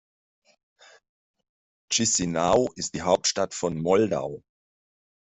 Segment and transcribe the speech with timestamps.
[1.91, 4.41] Chișinău ist die Hauptstadt von Moldau.